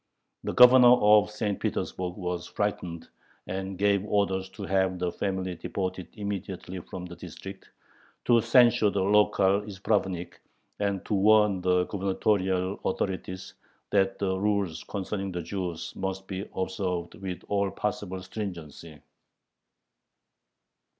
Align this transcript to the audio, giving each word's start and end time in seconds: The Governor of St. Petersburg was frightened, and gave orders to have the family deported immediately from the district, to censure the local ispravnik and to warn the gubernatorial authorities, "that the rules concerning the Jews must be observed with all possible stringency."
The 0.45 0.53
Governor 0.53 0.93
of 0.99 1.29
St. 1.29 1.59
Petersburg 1.59 2.15
was 2.17 2.47
frightened, 2.47 3.07
and 3.45 3.77
gave 3.77 4.03
orders 4.03 4.49
to 4.57 4.63
have 4.63 4.97
the 4.97 5.11
family 5.11 5.53
deported 5.53 6.07
immediately 6.13 6.79
from 6.79 7.05
the 7.05 7.15
district, 7.15 7.69
to 8.25 8.41
censure 8.41 8.89
the 8.89 9.03
local 9.03 9.61
ispravnik 9.61 10.39
and 10.79 11.05
to 11.05 11.13
warn 11.13 11.61
the 11.61 11.85
gubernatorial 11.85 12.79
authorities, 12.83 13.53
"that 13.91 14.17
the 14.17 14.39
rules 14.39 14.83
concerning 14.85 15.31
the 15.31 15.43
Jews 15.43 15.95
must 15.95 16.25
be 16.27 16.49
observed 16.55 17.13
with 17.21 17.43
all 17.47 17.69
possible 17.69 18.23
stringency." 18.23 18.99